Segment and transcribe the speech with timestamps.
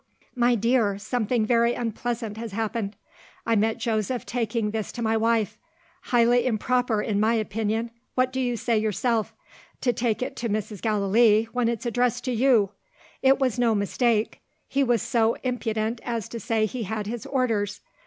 [0.35, 2.95] "My dear, something very unpleasant has happened.
[3.45, 5.59] I met Joseph taking this to my wife.
[6.05, 9.35] Highly improper, in my opinion, what do you say yourself?
[9.81, 10.81] to take it to Mrs.
[10.81, 12.71] Gallilee, when it's addressed to you.
[13.21, 17.81] It was no mistake; he was so impudent as to say he had his orders.